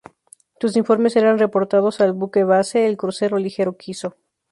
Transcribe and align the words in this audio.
Sus 0.59 0.77
informes 0.77 1.15
eran 1.15 1.37
reportados 1.37 2.01
al 2.01 2.13
buque 2.13 2.43
base, 2.43 2.87
el 2.87 2.97
crucero 2.97 3.37
ligero 3.37 3.77
Kiso. 3.77 4.15